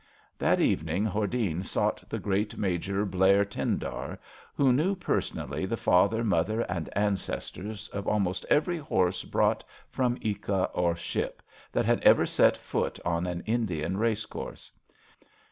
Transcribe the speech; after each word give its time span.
''That 0.39 0.59
evening 0.59 1.05
Hordene 1.05 1.61
sought 1.61 2.03
the 2.09 2.17
great 2.17 2.57
Major 2.57 3.05
Blare 3.05 3.45
Tyndar, 3.45 4.17
who 4.55 4.73
knew 4.73 4.95
personally 4.95 5.67
the 5.67 5.77
father, 5.77 6.23
mother 6.23 6.61
and 6.61 6.89
ancestors 6.97 7.87
of 7.89 8.07
almost 8.07 8.43
every 8.49 8.79
horse 8.79 9.23
brought 9.23 9.63
from 9.91 10.17
ekJca 10.21 10.71
or 10.73 10.95
ship, 10.95 11.43
that 11.71 11.85
had 11.85 12.01
ever 12.01 12.25
set 12.25 12.57
foot 12.57 12.99
on 13.05 13.27
an 13.27 13.43
Lidian 13.45 13.97
race 13.99 14.25
course. 14.25 14.71